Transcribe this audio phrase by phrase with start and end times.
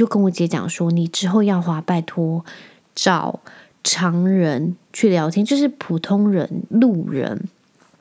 [0.00, 2.42] 就跟我姐讲说，你之后要滑，拜托
[2.94, 3.40] 找
[3.84, 7.46] 常人去聊天，就是普通人、路人，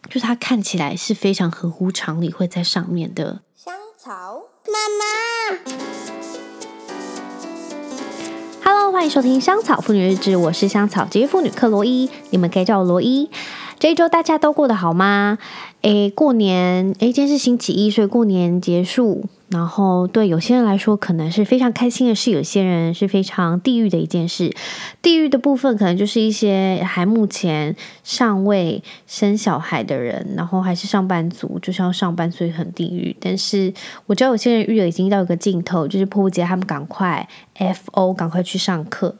[0.09, 3.41] 就是他看起来是非常合乎常理会在上面的。
[3.53, 5.59] 香草妈妈
[8.63, 13.29] ，Hello，欢迎收听香草妇女日志，我是香草职业妇女克罗伊，你们可以叫我罗伊。
[13.77, 15.37] 这一周大家都过得好吗？
[15.81, 19.25] 诶，过年，诶，今天是星期一，所以过年结束。
[19.51, 24.55] 然后，对有些人来说，可能是非常开心的事；有些人是非常地狱的一件事。
[25.01, 33.15] 地狱的部分，可能就是一些还目前尚未生小孩的人，然后还是上班族，就是要上班，所以很地狱。
[33.19, 33.73] 但是，
[34.05, 39.15] 我知道有些人育儿已经到一个尽头，就是迫不及待他们赶快 FO，赶快去上课。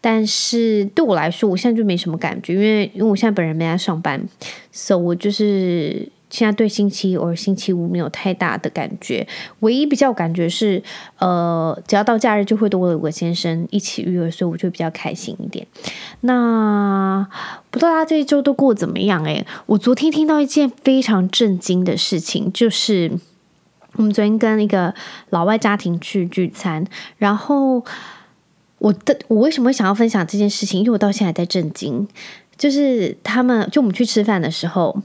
[0.00, 4.26] 但是对我来说，我现在就没什么感觉，因为因为我现在本人没在上班，
[4.72, 6.10] 所以我就是。
[6.28, 9.26] 现在对星期一或者星期五没有太大的感觉，
[9.60, 10.82] 唯一比较感觉是，
[11.18, 15.64] 呃，只要到假日就会多了个先生一起育儿，所以我就比较开心一点。
[16.22, 17.26] 那
[17.70, 19.24] 不知道大家这一周都过得怎么样？
[19.24, 23.12] 诶，我昨天听到一件非常震惊的事情，就是
[23.92, 24.92] 我们昨天跟一个
[25.30, 26.84] 老外家庭去聚餐，
[27.18, 27.84] 然后
[28.78, 30.80] 我的我为什么想要分享这件事情？
[30.80, 32.08] 因为我到现在在震惊，
[32.58, 35.00] 就是他们就我们去吃饭的时候。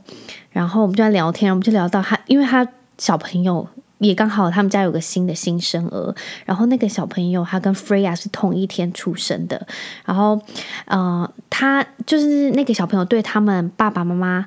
[0.51, 3.67] 然后我们就在聊天，我们就聊到他，因为他小朋友
[3.99, 6.13] 也刚好他们家有个新的新生儿，
[6.45, 9.65] 然后那个小朋友他跟 Freya 是同一天出生的，
[10.05, 10.41] 然后
[10.85, 14.45] 呃，他就是那个小朋友对他们爸爸妈妈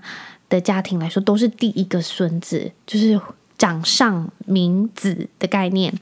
[0.49, 3.19] 的家庭来说都是第一个孙子，就是
[3.57, 5.93] 掌上明子的概念，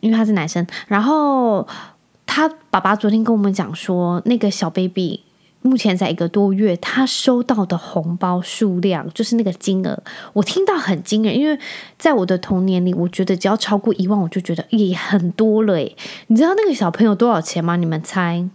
[0.00, 0.66] 因为他是男生。
[0.86, 1.66] 然后
[2.26, 5.22] 他爸爸昨天跟我们讲说，那个小 baby。
[5.62, 11.36] 目前在一个多月，他收到的红包数量就是那个金额，我听到很惊人。
[11.36, 11.58] 因为
[11.98, 15.74] 在我的童年里，我觉得只要超过一万，我就觉得也很多了。
[15.74, 15.96] 诶，
[16.28, 17.76] 你知道那个小朋友多少钱吗？
[17.76, 18.48] 你们猜？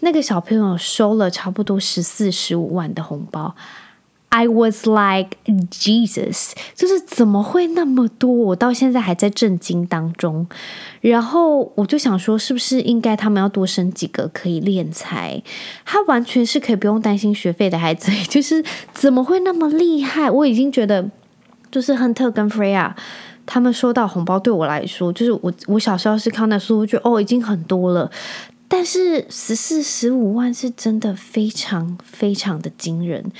[0.00, 3.54] 那个小朋友收了差不多十四、十五万的红包。
[4.36, 5.36] I was like
[5.70, 8.28] Jesus，就是怎么会那么多？
[8.28, 10.44] 我到现在还在震惊当中。
[11.00, 15.40] 然后我就想说，是不是应该他们要多生几个可以敛财？
[15.84, 20.28] 他完全是可以不用担心学费的孩子，就是怎么会那么厉害？
[20.28, 21.08] 我已经觉得，
[21.70, 22.92] 就是亨特跟 Freya
[23.46, 28.10] 他们收到红包，对我来说，就是我我小时候是看那书，我觉得哦已经很多了。
[28.66, 33.30] 但是十四十五万是真的非常非常的惊人。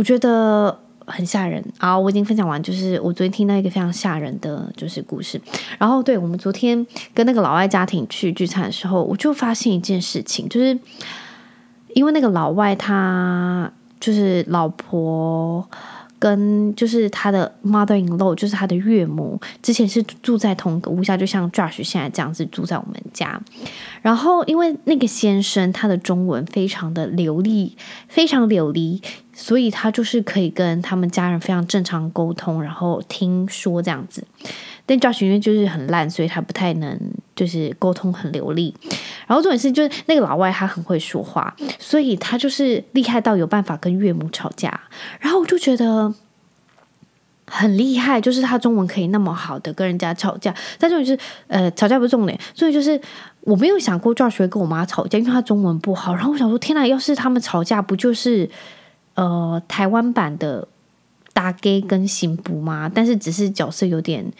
[0.00, 0.74] 我觉得
[1.06, 1.98] 很吓人啊！
[1.98, 5.38] 我已经分享完，就是我昨天听到一个非常吓人的就是故事。
[5.78, 10.78] 然后，对我们昨天跟那个老外家庭去聚餐的时候，我就发现一件事情，就是
[11.94, 15.68] 因为那个老外他就是老婆。
[16.20, 23.40] 跟就是他的 mother-in-law，就是他的岳母，之前是住在同一个屋下，就像 Josh 现在这样子住在我们家。
[24.02, 27.76] 然后因为那个先生他的中文非常的流利，
[28.06, 34.22] 非常流利，所以他就是可以跟他们家人非常正常沟通，然后听说这样子。
[34.90, 36.98] 但 Josh 因为就是很烂，所以他不太能
[37.36, 38.74] 就是沟通很流利。
[39.28, 44.80] 然后重点是，就是那个老外他很会说话，所以他就是厉害到有办法跟岳母吵架。
[45.20, 46.12] 然后我就觉得
[47.46, 50.52] 很厉害，就是他中文可以那么好的跟人家吵架。
[50.76, 53.00] 但重点是，呃，吵架不是重点，所以就是
[53.42, 56.12] 我没有想过 Josh 会跟我妈吵架，因为他中文不好。
[56.16, 58.50] 然后我想说，天哪，要是他们吵架，不就是
[59.14, 60.66] 呃台湾版的
[61.32, 62.90] 大 gay 跟新妇吗？
[62.92, 64.32] 但是只是角色有点。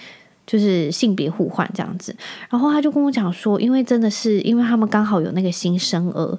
[0.51, 2.13] 就是性别互换这样子，
[2.49, 6.37] 然后他就跟我讲说，因为真的是因为他们刚好有那个新生儿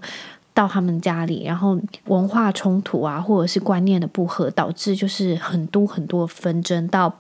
[0.54, 6.86] 到他们家里，然后文化冲突啊，或者是观念的不合，导致就是很多很多纷争。
[6.90, 7.18] 到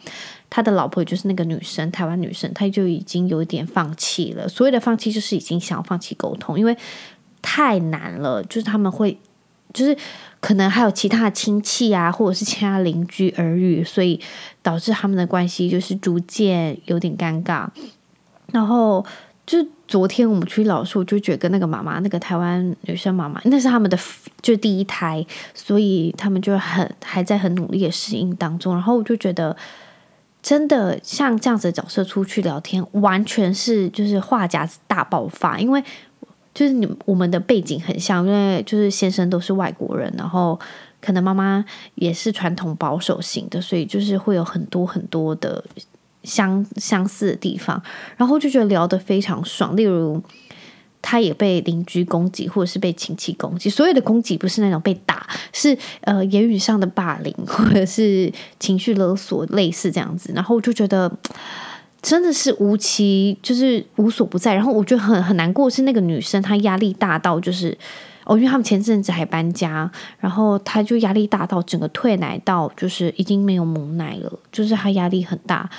[0.49, 4.49] 他的老婆就是那个女生，台湾女生，她就已经有一点放弃了。
[4.49, 6.75] 所谓的放弃，就是已经想要放弃沟通，因为
[7.41, 9.17] 太难了，就是他们会。
[9.73, 9.95] 就是
[10.39, 14.19] 可能还有其他的亲戚啊，或者是其他邻居耳语，所以
[14.61, 17.67] 导致他们的关系就是逐渐有点尴尬。
[18.51, 19.05] 然后
[19.45, 23.97] 就昨天我们去老树，就觉得跟那个妈妈，那个台湾女生妈妈，那是他们的
[24.41, 28.73] 就第一胎，所以他们就很还在很努力的适应当中。
[28.73, 29.55] 然后我就觉得，
[30.41, 35.83] 真的像这样子的角色出去聊天，完全是就是话匣子大爆发，因为。
[36.53, 40.59] 就是你我们的背景很像，因为就是先生都是外国人，然后
[40.99, 41.63] 可能妈妈
[41.95, 45.63] 也是传统保守型的，所以就是会有很多很多的
[46.23, 47.81] 相相似的地方，
[48.17, 49.77] 然后就觉得聊得非常爽。
[49.77, 50.21] 例如，
[51.01, 53.69] 他也被邻居攻击，或者是被亲戚攻击。
[53.69, 60.33] 所有的攻击不是那种被打，是呃言语上的霸凌，或者是情绪勒索，类似这样子。
[60.35, 61.09] 然后就觉得。
[62.01, 64.53] 真的是无期，就是无所不在。
[64.55, 67.77] 然后我觉得很很难过是那个女生，她压力大到就是
[68.25, 69.89] 哦，因为他们前阵子还搬家，
[70.19, 75.69] 然后她就压力大到整个退奶到就是已经没有母奶了，就是她压力很大。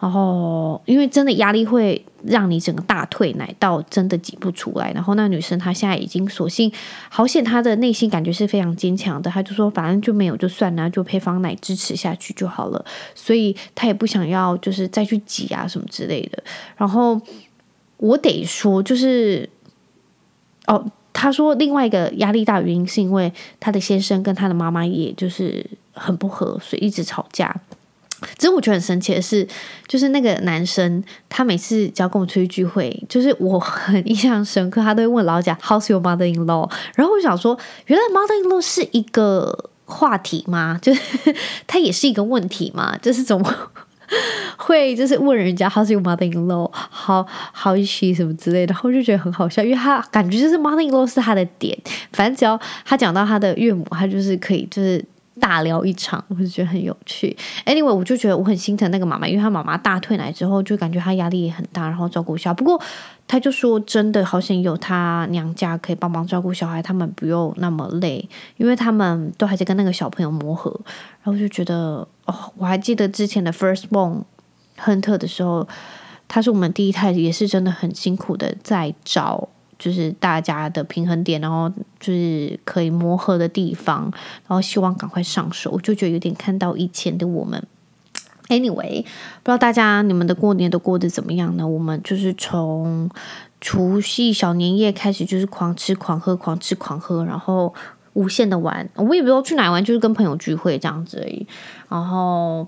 [0.00, 4.92] 然后，因为真的压力会让你整个大退奶到真的挤不出来。
[4.92, 6.70] 然后那女生她现在已经索性
[7.08, 9.28] 好险，她的内心感觉是非常坚强的。
[9.28, 12.84] 她就说反正就没有就算了，就配方奶支持下去就好了。
[13.14, 16.40] 所以她也不想要就是再去挤啊什么之类的。
[16.76, 17.20] 然后
[17.96, 19.50] 我得说，就是
[20.68, 27.52] 哦，她说另外一个压力大原因是因为她的先生跟她的妈妈也就是很不合，所以一直吵架。
[28.36, 29.46] 只是我觉得很神奇的是，
[29.86, 36.70] 就是那个男生，他每次只要跟我出去聚会，就是我很印象深刻，他都会问老贾 How's your mother-in-law？
[36.96, 40.78] 然后我就想说，原来 mother-in-law 是一个话题吗？
[40.82, 41.00] 就是
[41.68, 42.98] 他也是一个问题吗？
[43.00, 43.54] 就是怎么
[44.56, 51.78] 会就是问人家 How's your mother-in-law？How how is she 什么之类的，然后就觉得很好笑，因为他感觉就是 mother-in-law 是他的点，
[52.12, 55.04] 反正只要他讲到他的岳母，他就是可以就是。
[55.38, 57.36] 大聊一场，我就觉得很有趣。
[57.64, 62.52] Anyway，我就觉得我很心疼那个妈妈，因为她妈妈大退奶之后，就感觉她压力也很大，然后照顾小。
[62.52, 62.80] 不过，
[63.26, 70.70] 她就说真的好想有她娘家可以帮忙照顾小孩，他们不用那么累，因为他们都还在跟那个小朋友磨合。
[71.22, 74.22] 然后就觉得哦，我还记得之前的 Firstborn
[74.76, 75.68] 亨特的时候，
[76.26, 79.48] 他是我们第一胎，也是真的很辛苦的在找。
[79.78, 81.70] 就是大家的平衡点，然后
[82.00, 84.02] 就是可以磨合的地方，
[84.46, 87.62] 然后希望赶快上手，我就觉得有点看到以前的我们。
[88.48, 91.68] Anyway，不知道大家你们的过年都过得怎么样呢？
[91.68, 93.10] 我们就是从
[93.60, 97.74] 除夕小年夜开始，就是狂吃狂喝，狂吃狂喝，然后
[98.14, 98.88] 无限的玩。
[98.94, 101.46] 我也不知道去哪玩，就是跟朋友聚会这样子而已。
[101.90, 102.66] 然后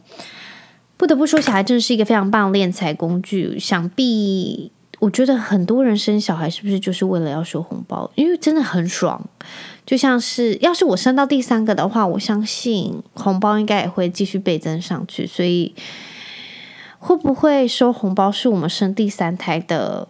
[0.98, 4.70] 不得不说，小孩真的是一个非常棒的敛财工具，想必。
[5.00, 8.08] 我觉得很多人生小孩是不是就是为了要收红包？
[8.16, 9.18] 因为真的很爽，
[9.86, 15.26] 就像是要是我生到第三个的话，我相信红包应该也会继续倍增上去。
[15.26, 15.74] 所以
[16.98, 20.06] 会不会收红包是我们生第三胎的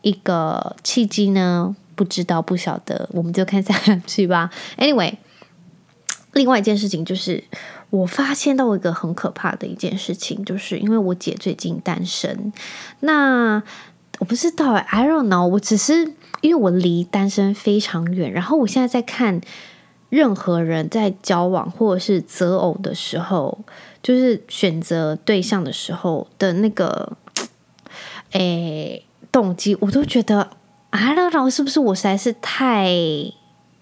[0.00, 1.76] 一个契机呢？
[1.94, 3.74] 不知道，不晓得，我们就看下
[4.06, 4.50] 去吧。
[4.78, 5.16] Anyway，
[6.32, 7.44] 另外一件事情就是
[7.90, 12.54] 我发现到一个很可怕的一件事情，就是因为我姐最近单身，
[13.00, 13.62] 那。
[14.20, 15.46] 我不知道，I don't know。
[15.46, 16.12] 我只是
[16.42, 19.40] 因为我离单身非常远，然后我现在在看
[20.10, 23.58] 任何人在交往或者是择偶的时候，
[24.02, 27.16] 就是选择对象的时候的那个
[28.32, 30.50] 诶动机，我都觉得
[30.90, 32.92] I don't know，是不是我实在是太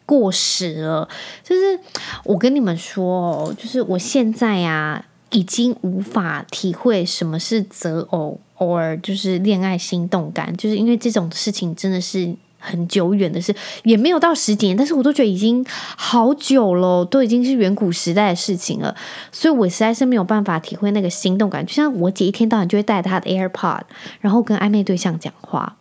[0.06, 1.08] 过时了？
[1.43, 1.81] 就是
[2.23, 8.41] 我跟你们说哦，就是我现在呀，已经无法体会什么是择偶。
[8.59, 13.55] 偶尔就是恋爱心动感，就是因为这种事情真的是很久远的事，
[13.85, 15.65] 也没有到十几年，但是我都觉得已经
[15.97, 18.97] 好久了，都已经是远古时代的事情了，
[19.31, 21.65] 所以我实在是没有办法体会那个心动感。
[21.65, 23.83] 就像我姐一天到晚就会带着她的 AirPod，
[24.21, 25.77] 然后跟暧昧对象讲话，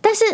[0.00, 0.24] 但是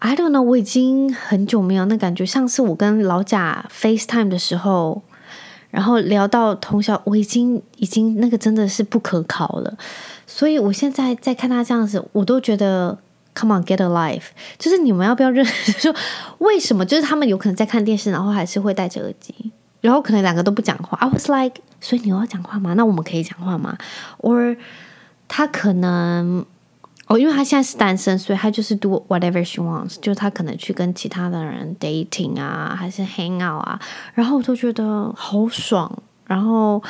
[0.00, 2.26] I don't know，我已经很久没有那感觉。
[2.26, 5.02] 上次我跟老贾 FaceTime 的时候。
[5.76, 9.76] 然后聊到通宵，我已经已经那个真的是不可考了，
[10.26, 12.96] 所以我现在在看他这样子，我都觉得
[13.34, 15.72] Come on get a life，就是你们要不要认识？
[15.78, 15.94] 说
[16.38, 16.86] 为什么？
[16.86, 19.52] 就是他们有可能在看电视，然后还是会戴着耳机，
[19.82, 20.96] 然后可能两个都不讲话。
[20.96, 22.72] I was like，所以你要讲话吗？
[22.72, 23.76] 那我们可以讲话吗
[24.22, 24.56] ？Or
[25.28, 26.46] 他可能。
[27.06, 33.80] 哦，因为他现在是单身，所以他就是 do whatever she wants，就是他可能去跟其他的人 dating 啊，还是 hang out 啊，
[34.14, 35.90] 然后我都觉得好爽，
[36.26, 36.82] 然后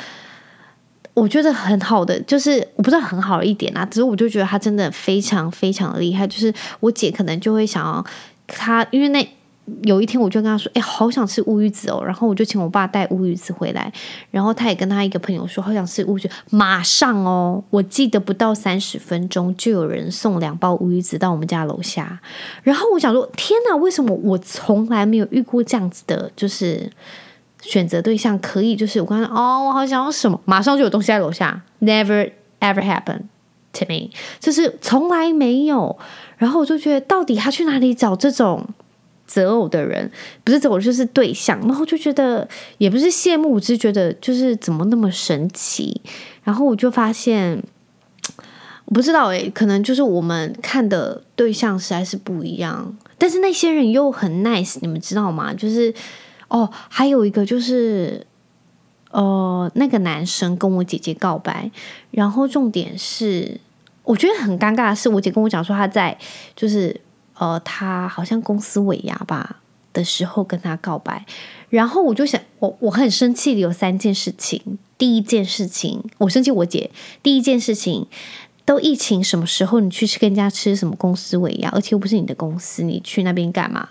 [1.13, 8.03] 我觉得很好的，就是我不知道很好一点啊，只是我就觉得他真的非常非常厉害，就是我姐可能就会想要
[8.47, 9.36] 他，因为那。
[9.83, 13.91] 有一天我就跟他说：“哎，好想吃乌鱼子哦！”然后我就请我爸带乌鱼子回来，
[14.31, 22.19] 然后他也跟他一个朋友说：“好想吃乌鱼。”马上哦，我记得不到三十分钟就有人送两包乌鱼子到我们家楼下。
[22.63, 26.31] 然后我想说：“天哪，为什么我从来没有遇过这样子的？
[26.35, 26.89] 就是
[27.61, 31.61] 选择对象可以，就是我刚才哦，我好想要什么，马上就有东西在楼下。
[31.81, 32.31] Never
[32.61, 33.23] ever happen
[33.73, 35.99] to me，就是从来没有。
[36.37, 38.65] 然后我就觉得，到底他去哪里找这种？”
[39.27, 40.09] 择偶的人
[40.43, 42.47] 不是择偶就是对象，然后就觉得
[42.79, 46.01] 也不是羡慕，只是觉得就是怎么那么神奇。
[46.43, 47.61] 然后我就发现，
[48.85, 52.97] 我不知道诶，可能就是我们看的对象实在是不一样。
[53.17, 55.53] 但是那些人又很 nice，你们知道吗？
[55.53, 55.93] 就是
[56.47, 58.25] 哦，还有一个就是，
[59.11, 61.69] 呃，那个男生跟我姐姐告白，
[62.11, 63.59] 然后重点是
[64.03, 66.17] 我觉得很尴尬的是，我姐跟我讲说，她在
[66.55, 67.01] 就是
[67.39, 69.57] 呃，他好像公司尾牙吧
[69.93, 71.25] 的时候跟他告白，
[71.69, 74.79] 然后我就想，我我很生气的有三件事情。
[74.97, 76.89] 第一件事情，我生气我姐。
[77.21, 78.07] 第一件事情，
[78.65, 83.89] 都疫情什么时候你去吃跟人家吃什么公司尾牙，而且又不是你的公司，你去那边干嘛？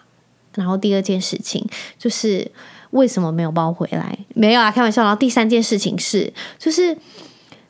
[0.54, 1.64] 然后第二件事情
[1.98, 2.50] 就是
[2.90, 4.18] 为什么没有包回来？
[4.34, 5.02] 没有啊，开玩笑。
[5.02, 6.98] 然后第三件事情是，就是。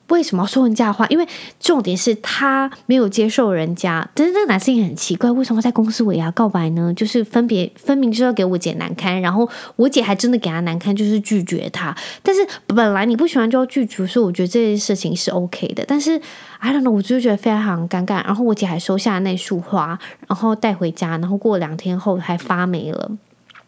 [0.08, 1.06] 为什么要说人家的话？
[1.08, 1.26] 因为
[1.58, 6.92] 重点是他没有接受人家，但是那个男生也很奇怪，为什么在公司尾牙告白呢？
[6.94, 11.96] 就是分别分明就要给我姐难堪，然后我姐还真的给他难堪，就是拒绝他。
[12.22, 15.84] 但是本来你不喜欢就要拒绝，所以我觉得这件事情是 OK 的。
[15.88, 16.20] 但是
[16.58, 18.24] I don't know，我就觉得非常尴尬。
[18.24, 19.98] 然后我姐还收下那束花，
[20.28, 23.10] 然后带回家，然后过两天后还发霉了，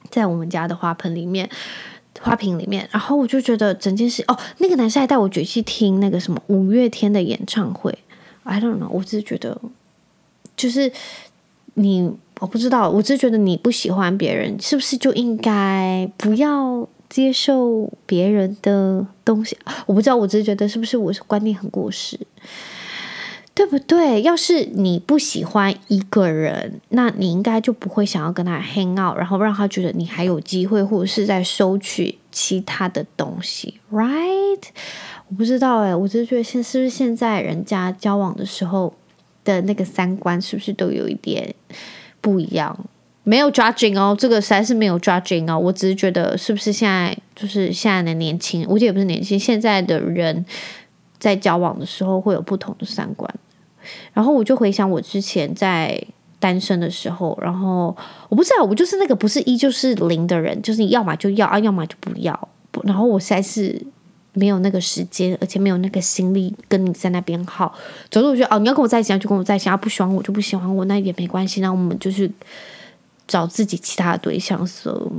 [0.09, 1.50] 在我们家的花盆里面。
[2.21, 7.97] 花瓶里面，然后我就觉得整件事哦，那个男生还带我去听那个什么五月天的演唱会
[8.45, 9.61] ，I don't know，我只是觉得，
[10.57, 10.91] 就是
[11.75, 12.11] 你，
[12.41, 19.57] 我不知道，我只是觉得你不喜欢别人，是不是就应该不要接受别人的东西？
[19.87, 22.19] 我不知道，我只是觉得是不是我是观念很过时。
[23.59, 24.23] 对不对？
[24.23, 34.62] 要是你不喜欢一个人，那你应该就不会想要跟他 hang out，然后让他觉得你还有机会，或者是在收取其他的东西，right？
[35.29, 38.95] 我不知道哎，我只是觉得现是不是现在人家交往的时候
[39.43, 41.53] 的那个三观是不是都有一点
[42.21, 42.87] 不一样？
[43.25, 50.47] 没有 judging 哦，这个实在是没有 judging 哦，我只是觉得是不是现在就是现在的年轻，我姐也不是年轻，现在的人
[51.19, 53.29] 在交往的时候会有不同的三观。
[54.12, 56.02] 然后我就回想我之前在
[56.40, 57.97] 单身的时候，然后
[58.28, 62.49] 我不知道，我就是那个不是一就是零的人，就是你要么就要啊，要么就不要。
[62.85, 63.80] 然后我实在是
[64.35, 67.75] 没有那个时间，而且没有那个心力跟你在那边耗。
[68.09, 71.61] 总之我觉得哦，你要跟我在一起，就跟我在一起；啊，不喜欢我就不喜欢我，那也没关系。
[71.61, 72.30] 那我们就是
[73.26, 74.64] 找自己其他的对象。
[74.64, 75.11] So,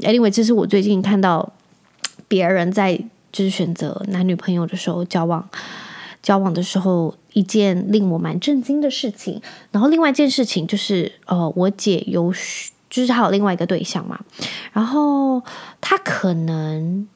[0.00, 1.52] anyway，这是我最近看到
[2.26, 2.96] 别人在
[3.30, 5.48] 就是选择男女朋友的时候交往。
[6.22, 9.42] 交往的时候，一件令我蛮震惊的事情。
[9.72, 12.32] 然后另外一件事情就是，呃，我姐有，
[12.88, 14.20] 就是还有另外一个对象嘛。
[14.72, 15.42] 然后
[15.80, 17.08] 他可能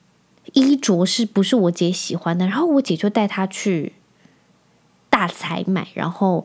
[0.53, 2.47] 衣着是不是我姐喜欢的？
[2.47, 3.93] 然后我姐就带他去
[5.09, 6.45] 大采买，然后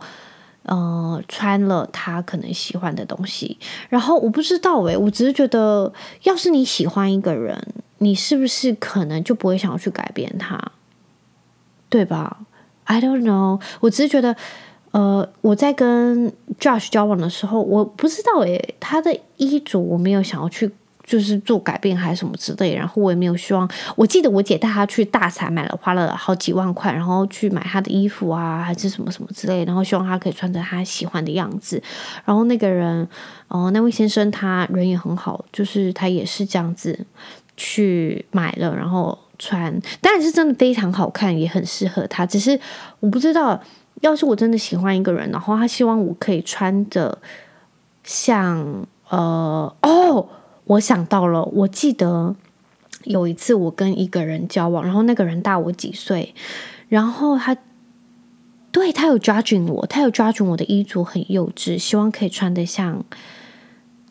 [0.64, 3.58] 呃穿了他可能喜欢的东西。
[3.90, 5.92] 然后我不知道诶，我只是觉得，
[6.24, 10.72] 要是你喜欢一个人，你是不是可能就不会想要去改变他，
[11.90, 12.42] 对吧
[12.92, 14.36] ？I don't know，我只是觉得，
[14.92, 16.30] 呃，我在跟
[16.60, 20.70] Josh 交往的时候，我不知道诶，他的衣着我没有想要去
[21.06, 23.70] 就是做改变还是什么之类，然后我也没有希望。
[23.96, 31.82] 我记得我姐带他去大采买了，花了好几万块，然后去买他的衣服啊，还是什么什么之类，然后希望他可以穿着他喜欢的样子。
[32.26, 33.08] 然后那个人，
[33.48, 37.06] 哦、那位先生他人也很好，就是他也是这样子
[37.62, 39.18] 去买了，然后。
[39.44, 42.24] 穿当然是真的非常好看，也很适合他。
[42.24, 42.60] 只是
[43.00, 43.60] 我不知道，
[44.02, 47.18] 要是我真的喜欢一个人，然后他希望我可以穿的
[48.04, 50.30] 像呃哦，
[50.66, 52.36] 我想到了，我记得
[53.06, 56.36] 有一次我跟一个人交往，然后那个人大我几岁，
[56.88, 57.58] 然后他
[58.72, 63.04] 对他有 judging 我，他有 judging 我的衣着很幼稚，希望可以穿得像。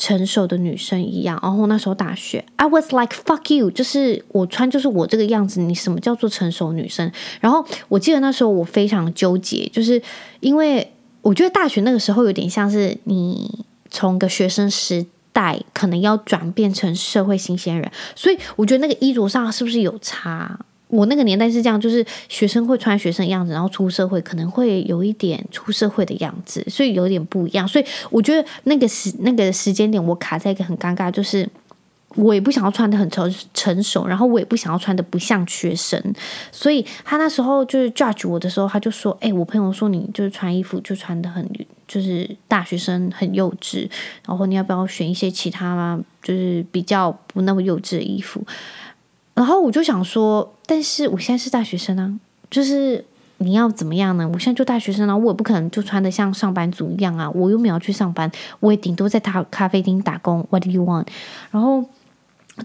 [0.00, 7.12] 成熟的女生一样，然后那时候大学，I was like fuck you，就是我穿就是我这个样子，你什么叫做成熟女生？
[7.38, 10.00] 然后我记得那时候我非常纠结，就是
[10.40, 10.90] 因为
[11.20, 15.04] 我觉得大学那个时候有点像是你从个学生时
[15.34, 20.58] 代可能要转变成社会新鲜人，所以我觉得那个衣着上是不是有差？
[20.90, 27.66] 我那个年代是这样，就是学生会穿学生样子，然后出社会可能会有一点出社会的样子，所以有点不一样。
[27.66, 31.48] 所以我觉得那个时那个时间点，我卡在一个很尴尬，就是
[32.16, 36.02] 我也不想要穿得很成成熟，然后我也不想要穿得不像学生。
[36.50, 41.48] 所以他那时候就是 judge 我的时候，他就说：“哎，我朋友说你就是穿衣服就穿得很
[41.86, 43.88] 就是大学生很幼稚，
[44.26, 48.44] 然后你要不要选一些其他就是比较不那么幼稚的衣服？”
[49.40, 52.20] 然后我就想说，但是我现在是大学生啊，
[52.50, 53.02] 就是
[53.38, 54.30] 你要怎么样呢？
[54.34, 58.30] 我现在就大学生啊，我也不可能就穿的像上班族一样啊，我又没有去上班，
[58.60, 60.46] 我也顶多在大咖啡厅打工。
[60.50, 61.06] What do you want？
[61.50, 61.82] 然后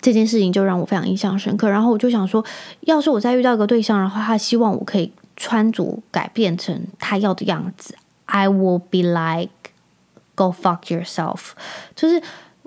[0.01, 1.70] 这件事情就让我非常印象深刻。
[1.70, 2.44] 然后我就想说，
[2.82, 9.51] 要是我再遇到一个对象的话，他希望我可以穿着改变成他要的样子，I will be like
[10.36, 11.51] go fuck yourself，
[11.96, 12.22] 就是。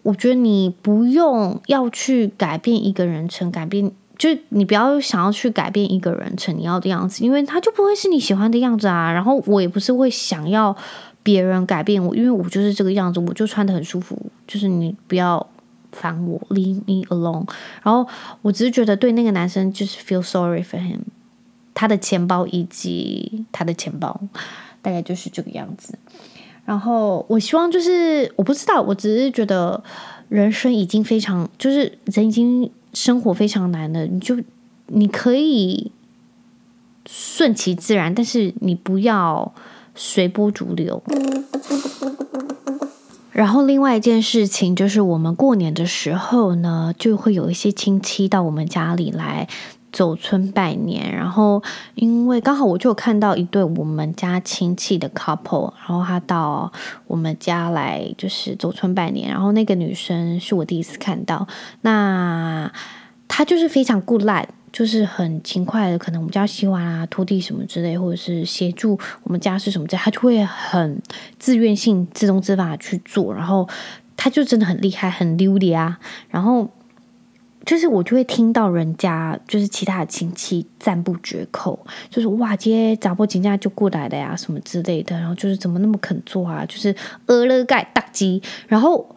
[0.05, 9.13] 我觉得你不用要去改变一个人成改变就你不要想要去改变一个人成你要的样子，因为他就不会是你喜欢的样子啊。
[9.13, 10.77] 然后我也不是会想要
[11.23, 14.21] 别人改变我，因为我就是这个样子，我就穿得很舒服。
[14.47, 15.47] 就是你不要
[15.93, 17.47] 烦我，leave me alone。
[17.83, 18.07] 然后
[18.43, 20.99] 我只是觉得对那个男生就是 feel sorry for him，
[21.73, 24.21] 他的钱包以及他的钱包
[24.83, 25.97] 大概就是这个样子。
[26.65, 29.83] 然后我希望就是我不知道，我只是觉得
[30.29, 34.07] 人生已经非常，就是人已经生活非常难的。
[34.07, 34.37] 你就
[34.87, 35.93] 你可以
[37.07, 39.53] 顺其自然，但是你不要
[39.95, 41.03] 随波逐流。
[43.33, 49.49] 然后另外一件事情就是，我们过年的时候呢，就会有一些亲戚到我们家里来。
[49.91, 51.63] 走村拜年，然后
[51.95, 56.71] 因为刚好我就看到一对我们家亲戚的 couple，然后他到
[57.07, 61.47] 我们家来就是走村拜年，然后那个女生是我第一次看到，
[61.81, 62.71] 那
[63.27, 71.01] 她就是非常 good lad，就是很勤快的，可能我们家洗碗啊、拖地什么之类，或者是协助我们家事什么之类，她就会很
[71.39, 73.69] 自愿性、自动自发去做，然后
[74.17, 76.69] 她就真的很厉害，很溜的啊，然后。
[77.69, 86.97] 就是我就会听到人家就是其他的亲戚赞不绝口，就是哇，今天杂波请假就过来的呀，什么之类的，然后就是怎么那么肯做啊，就是
[87.27, 89.15] 鹅了盖大鸡，然后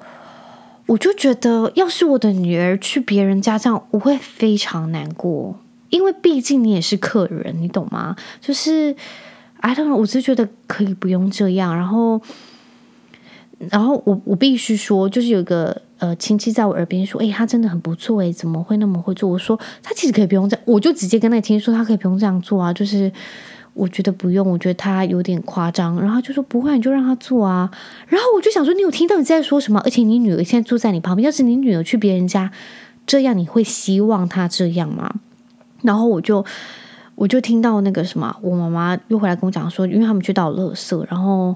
[0.86, 8.18] 我就觉得，要是我的女儿去别人家这样，我会非常难过，因为毕竟你也是客人，你懂吗？
[8.42, 8.94] 就是
[9.62, 12.22] I don't know，我只是觉得可以不用这样，然后。
[13.70, 19.30] 然后我我必须说，就是有一个呃亲戚在我耳边说，诶，他真的很不错，诶，怎么会那么会做？
[19.30, 22.74] 我说他其实可以不用这样，我就直接跟那个亲戚说，他可以不用这样做啊。
[22.74, 23.12] 就是
[23.74, 26.02] 我觉得不用，我觉得他有点夸张。
[26.02, 27.70] 然后就说不会，你就让他做啊。
[28.08, 29.80] 然后我就想说，你有听到你在说什么？
[29.82, 32.52] 而且你女儿现在住在你旁边，要是你女儿去别人家
[33.06, 35.14] 这样，你会希望她这样吗？
[35.84, 36.44] 然后我就
[37.16, 41.56] 我就听到那个什么，我妈妈又回来跟我讲说，因为他们去倒垃圾，然后。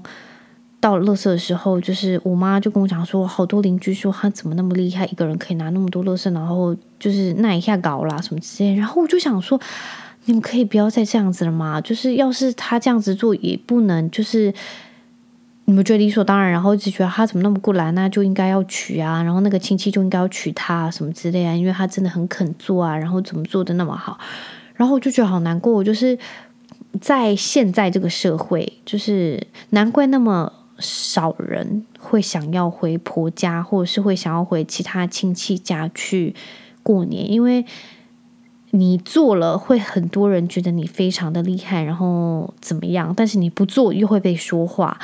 [0.78, 8.74] 到垃圾的时候，就是我妈就跟我讲说，好多邻居说他怎么那么厉害，一个人可以拿那么多垃圾，然后就是那一下搞啦什么之类。
[8.74, 9.58] 然后我就想说，
[10.26, 11.80] 你们可以不要再这样子了吗？
[11.80, 14.52] 就是要是他这样子做，也不能就是
[15.64, 24.18] 你们觉得理所当然，然后一直觉得他怎么那么过来，那就应该要娶啊，然后那个亲戚就应该要娶他什么之类啊，因为他真的很肯做啊，然后怎么做的那么好，
[24.74, 25.82] 然后我就觉得好难过。
[25.82, 26.16] 就是
[27.00, 30.52] 在现在这个社会，就是难怪那么。
[30.78, 36.34] 少人会想要回婆家，或者是会想要回其他亲戚家去
[36.82, 37.64] 过年，因为
[38.70, 43.14] 你做了，会很多人觉得你非常的厉害，然后怎么样？
[43.16, 44.98] 但是你不做又会被说话，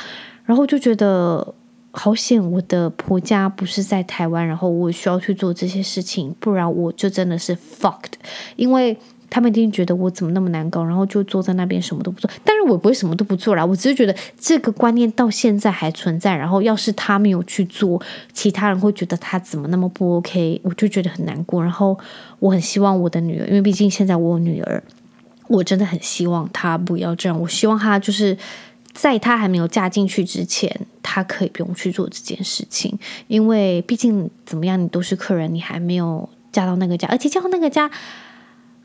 [0.45, 1.53] 然后就觉得
[1.91, 8.13] 好险，我的婆家不是在台湾，然后我需要去做这些事情，不然我就真的是 fucked，
[8.55, 8.97] 因为。
[9.33, 12.29] 他们一定觉得我怎么那么难搞，然后就坐在那边什么都不做。
[12.43, 16.35] 但是我不会什么都不做啦，我只是觉得这个观念到现在还存在。
[16.35, 17.99] 然后要是他没有去做，
[18.31, 21.63] 其他人会觉得他怎么那么不 OK，我就觉得很难过。
[21.63, 21.97] 然后
[22.37, 24.83] 我很希望我的女儿，因为毕竟现在我有女儿，
[25.47, 27.41] 我真的很希望她不要这样。
[27.41, 28.37] 我希望她就是
[28.93, 30.69] 在她还没有嫁进去之前，
[31.01, 37.89] 她可以不用去做这件事情，因为毕竟怎么样，你都是客人，你还没有嫁到那个家，而且嫁到那个家。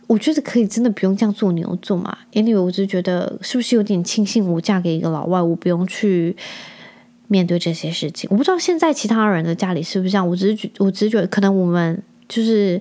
[0.08, 2.18] 我觉得可以，真的不用这样做牛做马。
[2.32, 6.34] Anyway，我只是觉得是不是有点庆幸我嫁给一个老外，我不用去
[7.26, 8.26] 面对这些事情。
[8.32, 10.26] 我不知道现在其他人的家里是不是这样。
[10.26, 12.80] 我只是觉，我只是觉得可能我们就是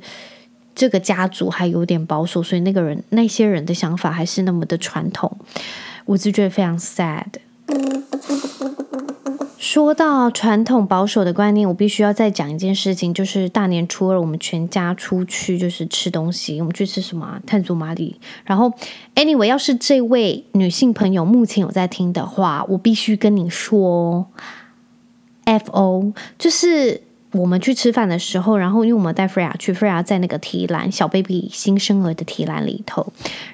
[0.73, 5.29] 这个家族还有点保守，所以那个人那些人的想法还是那么的传统。
[6.05, 7.25] 我只是觉得非常 sad。
[9.57, 17.41] 说到传统保守的观念，我必须要再讲一件事情，就是大年初二我们全家出去就是吃东西，我们去吃什么啊？
[17.45, 18.19] 炭祖玛里。
[18.45, 18.71] 然后
[19.15, 24.27] ，anyway，要是这位女性朋友目前有在听的话，我必须跟你说
[25.45, 27.06] ，FO 就是。
[27.33, 33.05] 我们去吃饭的时候，然后因为我们带 Freya 去，Freya 在那个提篮小 baby 新生儿的提篮里头，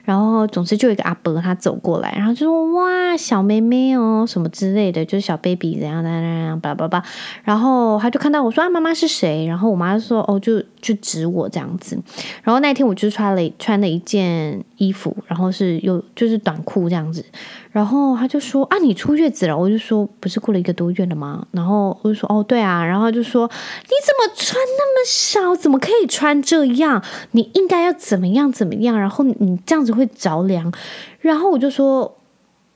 [0.03, 7.03] 然后总之就有一个阿伯他走过来，然后就说哇小妹妹哦什么之类的，就是小 baby 怎样怎样怎样巴拉巴拉，
[7.43, 9.45] 然后他就看到我说啊妈妈是谁？
[9.47, 11.97] 然后我妈就说哦就就指我这样子，
[12.43, 17.23] 然后那天我就穿了穿了一件衣服，然后是有就是短裤这样子。
[17.71, 19.57] 然后他就说啊，你出月子了？
[19.57, 21.45] 我就说不是过了一个多月了吗？
[21.51, 22.83] 然后我就说哦，对啊。
[22.85, 25.55] 然后他就说你怎么穿那么少？
[25.55, 27.03] 怎么可以穿这样？
[27.31, 28.99] 你应该要怎么样怎么样？
[28.99, 30.71] 然后你这样子会着凉。
[31.19, 32.17] 然后我就说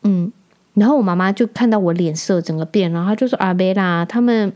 [0.04, 0.32] 嗯。
[0.74, 4.54] 然后我妈妈就看到我脸色整个变，然后她就说阿贝拉他们。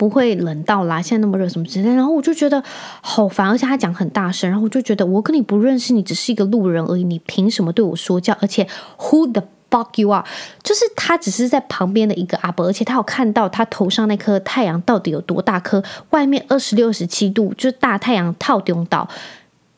[0.00, 2.64] 不会冷到啦，现在那么热什么之类，然后我就觉得
[3.02, 8.34] 好烦，而且他讲很大声，然后我就觉得我跟你不认识，你只是一个路人而已，你凭什么对我说教？
[8.40, 10.24] 而且 Who the fuck you are？
[10.62, 15.84] 就是他只是在旁边的一个阿伯，而且他有看到他头上那颗太阳到底有多大颗？
[16.08, 19.06] 外面二十六十七度，就是大太阳套顶到。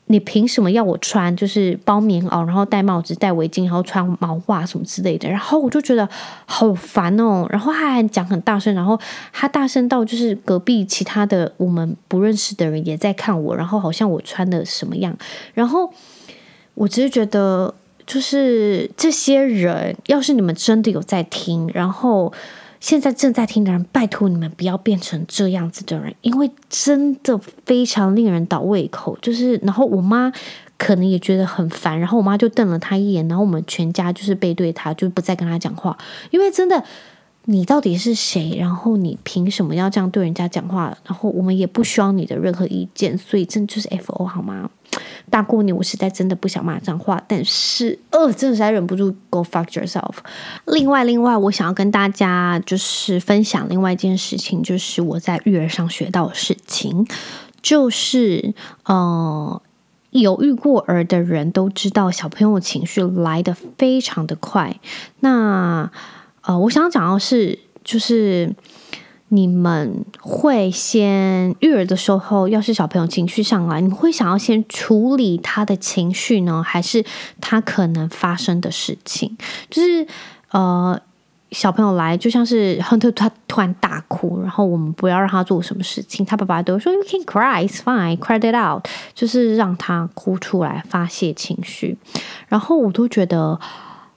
[0.07, 1.35] 你凭什么要我穿？
[1.35, 5.29] 就是包棉袄，然后戴帽子、戴围巾，然后穿毛袜什么之类的。
[5.29, 6.07] 然后我就觉得
[6.45, 7.47] 好烦哦。
[7.49, 8.99] 然后他还讲很大声，然后
[9.31, 15.17] 他大声到就是隔壁其他的我们不认识的人也在看我，然后好像我穿的什么样。
[15.53, 15.91] 然后
[16.73, 17.73] 我只是觉得，
[18.05, 22.31] 就是这些人，要是你们真的有在听，然后。
[22.83, 29.17] 现在正在听的人，拜托你们不要变成这样子的人，因为真的非常令人倒胃口。
[29.21, 30.29] 就是，然后我妈
[30.77, 35.97] 可能也觉得很烦，然后我妈就瞪了他一眼，然后我们全家就是背对他，就不再跟他讲话。
[36.31, 36.83] 因为真的，
[37.45, 38.55] 你到底是谁？
[38.57, 40.97] 然后你凭什么要这样对人家讲话？
[41.05, 44.69] 然后我们也不需要你的任何意见，所以真的就是 FO 好吗？
[45.29, 50.17] 大过年，我实在真的不想骂脏话，但是，呃，真的实在忍不住，Go fuck yourself。
[50.65, 57.07] 另外，另外，我想要跟大家就是分享另外一件事情，就是我在育儿上学到的事情，
[57.61, 58.53] 就是，
[58.85, 59.61] 呃，
[60.11, 64.79] 有育过儿的人都知道，小朋友情绪来得非常的快。
[65.21, 65.91] 那，
[66.43, 68.53] 呃，我想讲的是，就是。
[69.29, 77.03] 你们会先育儿的时候，要是小朋友情绪上来，你会想要先处理他的情绪呢，还是
[77.41, 79.35] 他可能发生的事情？
[79.71, 80.05] 就是
[80.51, 81.01] 呃，
[81.49, 91.97] 小朋友来，就像是亨特他突然大哭，然后我们不要让他做什么事情，他爸爸都说 “You can cry, it's fine, cry it out”，就是让他哭出来发泄情绪。
[92.47, 93.59] 然后我都觉得。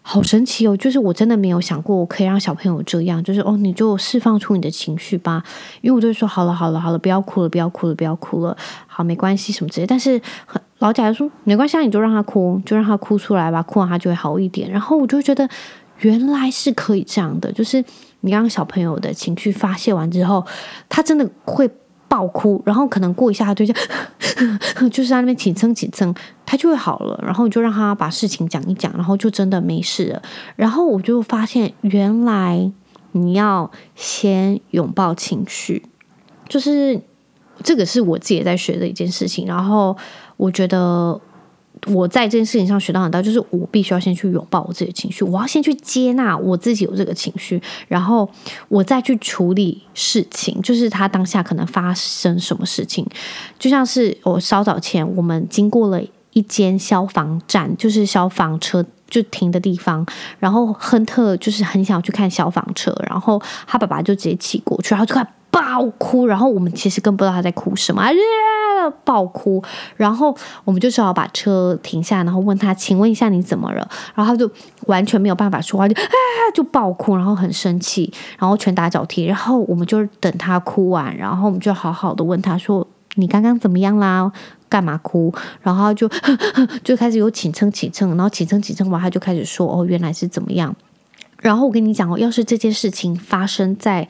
[0.09, 0.77] 好神奇哦！
[0.77, 5.42] 就是我真的没有想过，我可以让小朋友这样，就是哦，你就释放出你的情绪吧。
[5.81, 9.87] 因为我就说好了，好了，好了，不要哭了，不要哭了，不要哭了，好，没关系什么之类。
[9.87, 10.23] 但是
[10.79, 14.71] 老贾就说没关系，你就让他哭，就让他哭出来吧，哭完他就会好一点。
[14.71, 15.49] 然后我就觉得
[15.99, 17.85] 原来是可以这样的，就是
[18.21, 20.47] 你让小朋友的情绪发泄完之后，
[20.88, 21.69] 他真的会。
[22.16, 23.66] 爆哭，然后可能过一下，他就
[24.88, 26.14] 就是在那边紧撑紧撑，
[26.46, 27.20] 他就会好了。
[27.22, 30.22] 然后就让他把事情讲一讲，然后就真的没事了。
[30.57, 32.72] 然后我就发现，原来
[33.12, 35.85] 你要先拥抱情绪，
[36.48, 36.98] 就是
[37.62, 39.46] 这个是我自己也在学的一件事情。
[39.46, 39.94] 然后
[40.38, 41.20] 我觉得。
[41.86, 48.28] 我在这件事情上学到很多，就是我必须要先去拥抱我自己的情绪，我要先去接纳我自己有这个情绪，然后
[48.68, 50.60] 我再去处理事情。
[50.62, 53.06] 就是他当下可能发生什么事情，
[53.58, 56.00] 就像是我稍早前我们经过了
[56.32, 60.04] 一间消防站，就是消防车就停的地方，
[60.38, 68.02] 然后亨特就是很想去看消防车，然后他爸爸就直接骑过去，然后就快爆哭，然后我们其实更不知道他在哭什么。
[68.02, 68.11] 啊
[69.04, 69.61] 爆哭，
[69.96, 74.48] 然后我们就只好把车停下，然后问他：“请问一下你怎么了？”然后他就
[74.87, 76.09] 完全没有办法说话，就啊
[76.54, 79.24] 就爆哭，然后很生气，然后拳打脚踢。
[79.24, 84.30] 然后我们就等他哭完，然后我们就好好的问他说：“你刚刚怎么样啦？
[84.68, 86.09] 干嘛哭？”然后就
[86.85, 90.76] 就开始有请称请称，然后请称请称完，他就开始说：“哦，原来是怎么样。”
[91.40, 94.06] 然后我跟你讲哦，要是这件事情发生在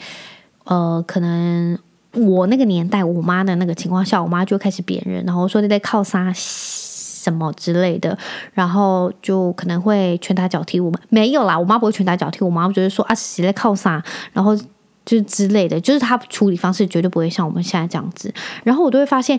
[0.66, 1.78] 呃可能。
[2.12, 8.16] 我那个年代，我妈的那个情况下，我妈就开始贬人，然后说你在靠啥什么之类的，
[8.54, 10.98] 然后就可能会拳打脚踢我们。
[11.10, 14.02] 没有啦，我妈不会拳打脚踢我妈，我觉得说啊，谁在靠啥，
[14.32, 14.56] 然后
[15.04, 18.32] 就之类的，就是她处理方式绝对不会像我们现在这样子。
[18.64, 19.38] 然后我都会发现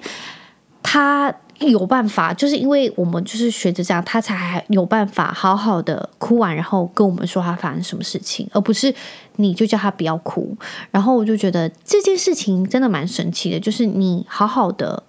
[0.84, 1.34] 她。
[1.60, 8.94] 有办法，就是因为我们就是学着这样，他才有办法好好的哭完，然后跟我们说他发生什么事情，而不是
[9.38, 10.56] 你就叫他不要哭。
[10.92, 15.04] 然后我就觉得这件事情真的蛮神奇的，就是你好好的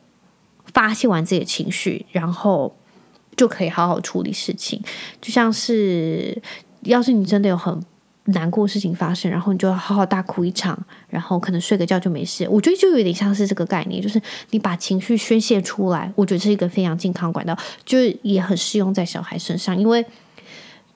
[0.72, 2.74] 发泄完自己的情绪，然后
[3.36, 4.82] 就可以好好处理事情。
[5.20, 6.40] 就像是，
[6.82, 7.82] 要是你真的有很。
[8.32, 12.46] 难过事情发生，然后你就好好大哭一场，然后可能睡个觉就没事。
[12.50, 20.04] 我觉得就有点像是这个概念，就是你把情绪宣泄出来，我觉得是一个非常健康管道，就是也很适用在小孩身上，因为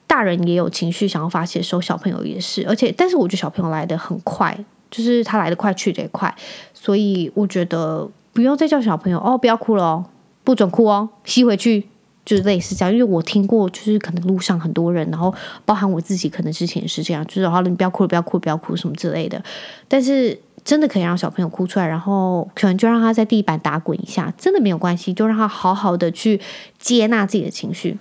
[0.06, 2.66] 大人也有情绪想要发泄的时候，小朋友也是。
[2.68, 4.54] 而且，但是我觉得小朋友来的很快，
[4.90, 6.34] 就是他来的快去的也快，
[6.74, 10.04] 所以我觉得不用再叫小朋友哦，不要哭了哦，
[10.44, 11.88] 不准哭哦，吸回去。
[12.24, 19.42] 就是类似这样，因为我听过，就是可能路上很多人，然后包含我自己，可能之前也是这样，就是好了，你不要哭了，不要哭，不要哭什么之类的。
[19.88, 26.40] 但是真的可以让小朋友哭出来，然后可能就让他在地板打滚一下，真的没有关系，就让他好好的去
[26.78, 27.98] 接纳自己的情绪。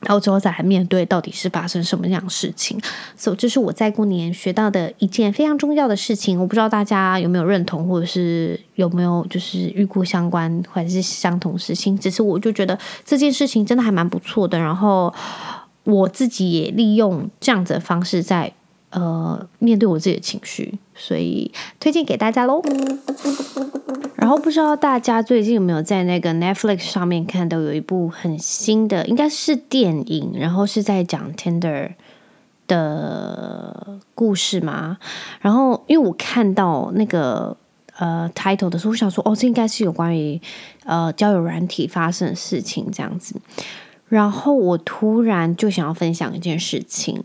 [0.00, 2.80] 然后之后再来面对到底是发生什么样的事情。
[3.16, 6.40] 所以这是我在过年学到的一件非常重要的事情。
[6.40, 11.98] 我不知道大家有没有认同，或者是有没有就是预估相关或者是相同事情。
[11.98, 14.58] 只是我就觉得这件事情真的还蛮不错的。
[14.58, 15.12] 然后
[15.84, 18.52] 我自己也利用这样子的方式在
[18.90, 22.62] 呃面对我自己的情绪，所以推荐给大家喽。
[24.16, 31.92] 然后不知道大家最近有没有在那个 Netflix 上面看到有一部很新的，应该是电影，然后是在讲 Tinder
[32.68, 34.98] 的故事嘛。
[35.40, 37.56] 然后因为我看到那个
[37.96, 40.38] 呃 title 的时候，我想说哦，这应该是有关于
[40.84, 43.40] 呃交友软体发生的事情这样子。
[44.08, 47.22] 然后我突然就想要分享一件事情，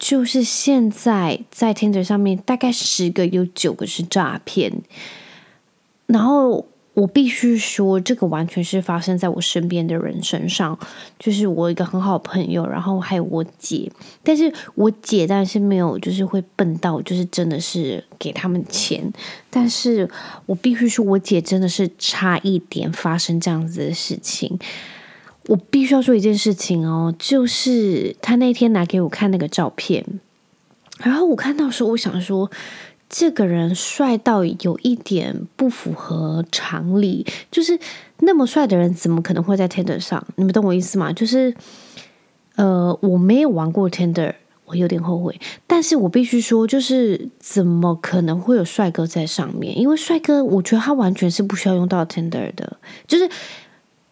[0.00, 4.72] 就是现在在 Tinder 上面，大概十个有九个是诈骗。
[6.06, 10.76] 然后我必须说，这个完全是发生在我身边的人身上，
[11.18, 13.92] 就是我一个很好朋友，然后还有我姐。
[14.24, 19.12] 但是我姐但是没有，就是会笨到，就是真的是给他们钱。
[19.50, 20.10] 但是
[20.46, 24.58] 我必须说，我姐真的是差一点发生这样子的事情。
[25.46, 30.04] 我必须要说一件事情哦，就是他那天拿给我看那个照片，
[30.98, 32.50] 然后我看到时候，我想说。
[33.12, 37.76] 这个人帅到有一点不符合常理，就是
[38.20, 40.24] 那么帅的人怎么可能会在 Tinder 上？
[40.36, 41.12] 你们懂我意思吗？
[41.12, 41.52] 就是，
[42.54, 44.32] 呃，我没有玩过 Tinder，
[44.64, 45.40] 我有点后悔。
[45.66, 49.76] 但是我必须说，就是怎么可能会有帅哥在上面？
[49.76, 52.76] 因为帅哥，我觉得他完全是不需要用到 Tinder 的。
[53.08, 53.28] 就是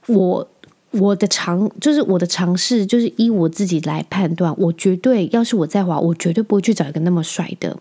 [0.09, 0.49] 我。
[0.90, 4.55] 我的尝就是我的尝试，就是依我自己来判断。
[4.57, 7.77] 我绝对要是我在华，我绝对不会去找一个那么帅的。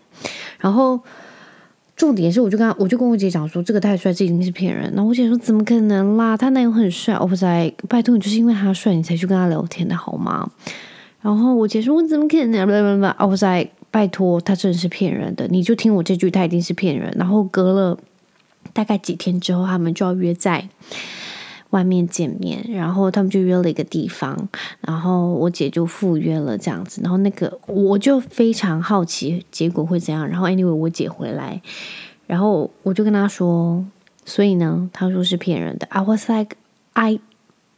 [0.58, 1.00] 然后
[1.96, 4.92] 重点是，我就跟他，我就跟我姐讲说，这个太帅，这一定是骗人。
[4.94, 6.36] 然后我姐说，怎么可能啦？
[6.36, 10.50] 他男友很帅，我不在，拜托你，就是因为他帅，你才去跟他聊天的好吗？
[11.20, 12.66] 然后我姐说，我怎么可能？
[12.66, 15.48] 不不不，我不在，拜托，他真的是骗人的。
[15.48, 17.12] 你就听我这句，他一定是骗人。
[17.18, 17.98] 然后隔了
[18.72, 20.68] 大概几天之后，他们就要约在。
[21.70, 24.48] 外面见面，然后他们就约了一个地方，
[24.80, 31.60] 然后我姐就赴约了这样子，然后那个我就非常好奇结果会怎样，然后 anyway 我姐回来，
[32.26, 33.84] 然后我就跟她说，
[34.24, 36.56] 所以呢，她说是骗人的，I was like
[36.94, 37.20] I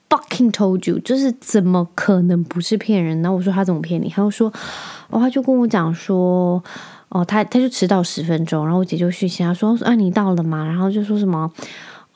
[0.08, 3.32] fucking told you，就是怎么可能不是骗人呢？
[3.32, 4.08] 我说他怎么骗你？
[4.08, 4.52] 他就说，
[5.08, 6.62] 哦，他就跟我讲说，
[7.08, 10.64] 哦，他他就迟到十分钟，然后我姐就讯息他说，啊，你到了吗？
[10.64, 11.52] 然后就说什么。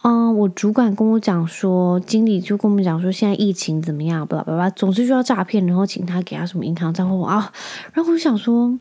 [0.05, 0.37] 嗯！
[0.37, 4.27] 我主管跟我讲说，经理就跟我们讲说，现在疫情怎么样？
[4.27, 7.51] 巴拉巴拉，总之就要诈骗，然后请他给他什么银行账户啊。
[7.95, 8.79] 然后我就想说，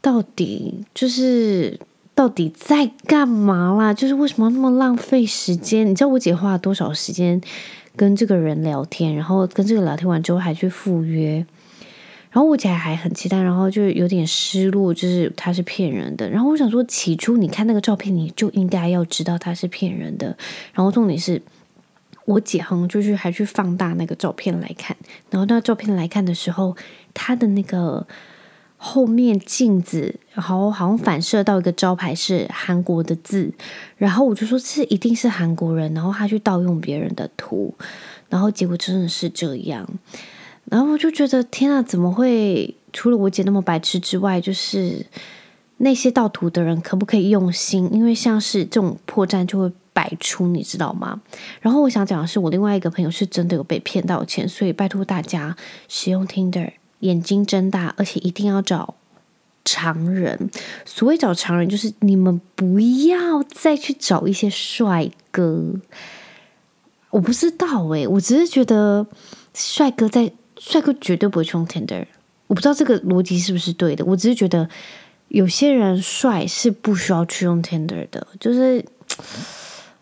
[0.00, 1.78] 到底就是
[2.16, 3.94] 到底在干嘛啦？
[3.94, 5.86] 就是为什么那么浪费时间？
[5.88, 7.40] 你知道我姐花了多少时间
[7.94, 11.46] 跟这个人聊天，然后跟这个聊天完之后还去赴约。
[12.30, 16.28] 然后我姐还很期待，然后就有点失落，就是他是骗人的。
[16.28, 20.36] 然后我想说，起初你看那个照片，你就应该要知道他是骗人的。
[20.74, 21.40] 然后重点是，
[22.26, 24.94] 我姐好像就是还去放大那个照片来看。
[25.30, 26.76] 然后那照片来看的时候，
[27.14, 28.06] 他的那个
[28.76, 33.50] 后面镜子，然后好像反射到一个招牌是韩国的字。
[33.96, 35.94] 然后我就说，这一定是韩国人。
[35.94, 37.74] 然后他去盗用别人的图，
[38.28, 39.88] 然后结果真的是这样。
[40.70, 45.06] 然后我就觉得天啊，怎么会除了我姐那么白痴之外，就是
[45.78, 47.88] 那些盗图的人可不可以用心？
[47.90, 51.22] 因为像是这种破绽就会百出，你知道吗？
[51.62, 55.56] 然后我想讲的是，我另外一个朋友是真的有被骗到钱，所以拜托大家
[55.88, 58.94] 使用 Tinder，眼睛睁大，而且一定要找
[59.64, 60.50] 常人。
[60.84, 65.74] 所谓找常人，就是你们不要再去找一些帅哥。
[67.10, 69.06] 我不知道诶，我只是觉得
[69.54, 70.30] 帅哥在。
[70.58, 72.04] 帅哥绝对不会去用 Tinder，
[72.46, 74.04] 我不知道这个逻辑是不是对的。
[74.04, 74.68] 我只是觉得
[75.28, 78.84] 有些人帅是不需要去用 Tinder 的，就是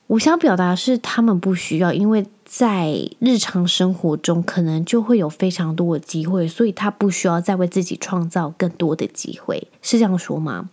[0.06, 10.70] 我想表达的是他们不需要，因为在日常生活中可能就会有非常多的机会，所以他不需要再为自己创造更多的机会，是这样说吗？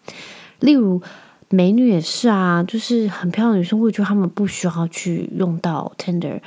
[0.60, 1.02] 例如
[1.50, 6.40] 美女也是啊，就是很漂亮的女生会觉得他们不需要去用到 Tender。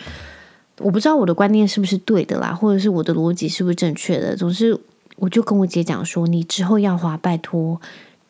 [0.79, 4.37] 我不知道我的观念是不是对的啦，或者是我的逻辑是不是正确的。
[4.37, 4.79] 总之，
[5.17, 7.81] 我就跟我姐讲说，你之后要滑，拜托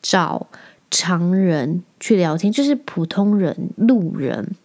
[0.01, 0.47] 找
[0.89, 4.55] 常人去聊天，就是普通人、路人，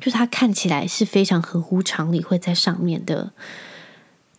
[0.00, 3.30] 就他看起来是非常合乎常理会在上面的。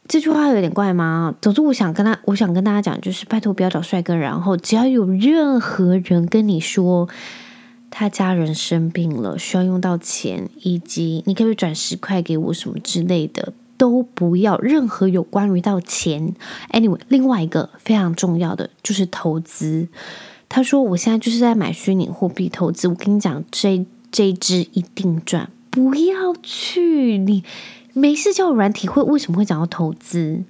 [0.07, 1.33] 这句话有点怪吗？
[1.41, 7.07] 总之，我想跟他，我想跟大家讲，就是拜托不要找帅哥，然后只要有任何人跟你说。
[7.91, 16.33] 他家人生病了，需要用到钱，以及你可不可以转十块给我什么之类的，都不要任何有关于到钱。
[16.71, 19.89] Anyway，另外一个非常重要的就是投资。
[20.47, 22.87] 他说：“我现在就是在买虚拟货币投资。
[22.87, 27.17] 我跟你讲，这这支一定赚，不要去。
[27.17, 27.43] 你
[27.93, 30.43] 没事交友软体会为什么会讲到投资？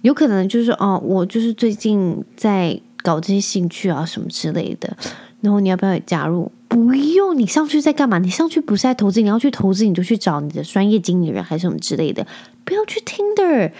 [0.00, 4.96] 有可能就是哦，我就是最近在搞这些兴趣啊什么之类的。
[5.42, 6.50] 然后你要不要也加入？
[6.72, 8.18] 不用，你上去在干嘛？
[8.18, 12.26] 你上去不是在投资，你要去投资，你就去找你的专业经理人还是什么之类的。
[12.64, 13.70] 不要去听的，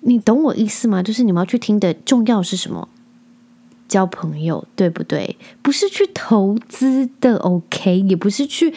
[0.00, 1.00] 你懂我意思吗？
[1.00, 2.88] 就是你们要去听的重要是什么？”
[3.86, 5.36] 交朋友对不对？
[5.62, 8.74] 不是去投资的，OK，也不是去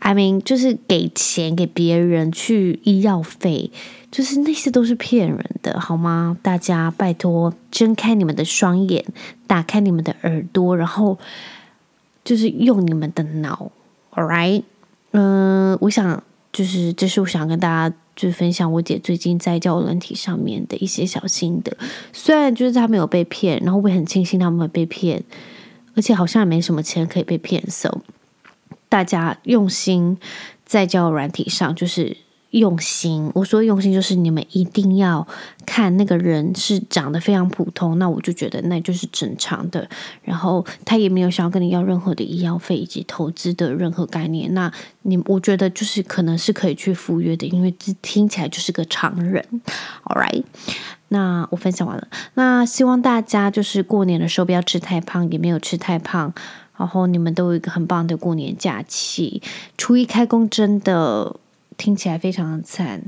[0.00, 3.70] ，I mean，就是给钱给别人去医药费，
[4.10, 6.36] 就是那些都是骗人的，好吗？
[6.42, 9.06] 大家拜托睁开你们的双眼，
[9.46, 11.18] 打开你们的耳朵，然后
[12.28, 13.72] 就是用你们的脑
[14.12, 14.62] ，All right？
[15.12, 17.96] 嗯、我想就是这是我想跟大家。
[18.18, 21.76] 就分享我姐最近在教软体上面的一些小心得，
[22.12, 25.22] 虽然就是她没有被骗，然后我也很庆幸他们没被骗，
[25.94, 28.00] 而且好像也没什么钱可以被骗，so
[28.88, 30.18] 大家用心
[30.64, 32.16] 在教软体上，就是。
[32.58, 35.26] 用心，我说用心就是你们一定要
[35.64, 39.88] 看那个人是长得非常普通，那我就觉得那就是正常的。
[40.22, 44.70] 然后他也没有想要跟你要任何的医药费以及投资的任何概念，那
[45.02, 49.44] 你我觉得就是可能是可以去赴约的，因为这听起来就是个常人。
[50.04, 50.44] All right，
[51.08, 52.08] 那我分享完了。
[52.34, 56.32] 那希望大家就是过年的时候不要吃太胖，也没有吃太胖，
[56.76, 59.42] 然后你们都有一个很棒的过年假期。
[59.76, 61.36] 初一开工真的。
[61.78, 63.04] 听起来非常的惨，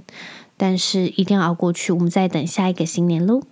[0.57, 1.93] 但是一定要熬过去。
[1.93, 3.43] 我们再等下一个新年喽。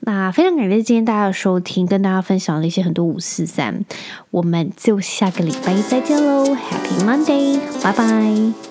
[0.00, 3.84] 那非常感谢今天大家的收听，跟大家分享了一些很多五四三。
[4.30, 8.69] 我们就下个礼拜再见喽，Happy Monday，拜拜。